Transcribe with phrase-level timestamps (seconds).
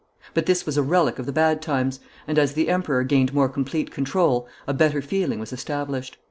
[0.33, 3.47] But this was a relic of the bad times, and, as the Emperor gained more
[3.47, 6.17] complete control, a better feeling was established.